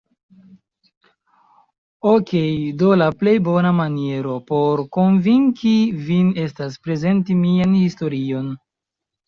[2.11, 5.77] Okej do la plej bona maniero, por konvinki
[6.11, 8.53] vin estas prezenti mian historion